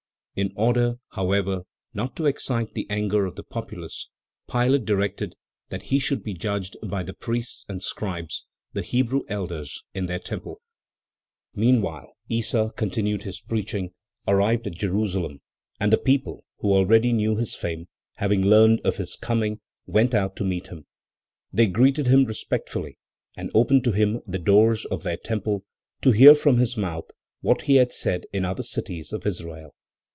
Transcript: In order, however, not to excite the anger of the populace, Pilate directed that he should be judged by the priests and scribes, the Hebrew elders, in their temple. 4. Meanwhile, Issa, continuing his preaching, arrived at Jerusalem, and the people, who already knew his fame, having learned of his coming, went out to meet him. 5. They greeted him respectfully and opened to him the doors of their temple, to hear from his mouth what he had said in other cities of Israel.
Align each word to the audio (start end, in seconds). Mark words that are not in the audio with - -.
In 0.33 0.53
order, 0.55 0.95
however, 1.09 1.63
not 1.93 2.15
to 2.15 2.25
excite 2.25 2.73
the 2.73 2.87
anger 2.89 3.25
of 3.25 3.35
the 3.35 3.43
populace, 3.43 4.07
Pilate 4.49 4.85
directed 4.85 5.35
that 5.67 5.83
he 5.91 5.99
should 5.99 6.23
be 6.23 6.33
judged 6.33 6.77
by 6.81 7.03
the 7.03 7.13
priests 7.13 7.65
and 7.67 7.83
scribes, 7.83 8.45
the 8.71 8.81
Hebrew 8.81 9.23
elders, 9.27 9.83
in 9.93 10.05
their 10.05 10.19
temple. 10.19 10.61
4. 11.55 11.59
Meanwhile, 11.61 12.13
Issa, 12.29 12.71
continuing 12.77 13.19
his 13.19 13.41
preaching, 13.41 13.91
arrived 14.25 14.65
at 14.65 14.73
Jerusalem, 14.77 15.41
and 15.81 15.91
the 15.91 15.97
people, 15.97 16.45
who 16.59 16.71
already 16.71 17.11
knew 17.11 17.35
his 17.35 17.53
fame, 17.53 17.89
having 18.15 18.41
learned 18.41 18.79
of 18.85 18.95
his 18.97 19.17
coming, 19.17 19.59
went 19.85 20.13
out 20.13 20.37
to 20.37 20.45
meet 20.45 20.67
him. 20.67 20.77
5. 20.77 20.85
They 21.51 21.67
greeted 21.67 22.07
him 22.07 22.23
respectfully 22.23 22.97
and 23.35 23.51
opened 23.53 23.83
to 23.83 23.91
him 23.91 24.21
the 24.25 24.39
doors 24.39 24.85
of 24.85 25.03
their 25.03 25.17
temple, 25.17 25.65
to 26.01 26.11
hear 26.11 26.33
from 26.35 26.57
his 26.57 26.77
mouth 26.77 27.11
what 27.41 27.63
he 27.63 27.75
had 27.75 27.91
said 27.91 28.23
in 28.31 28.45
other 28.45 28.63
cities 28.63 29.11
of 29.11 29.25
Israel. 29.25 29.75